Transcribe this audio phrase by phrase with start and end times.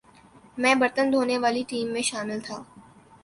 [0.57, 2.57] میں برتن دھونے والی ٹیم میں شامل تھا۔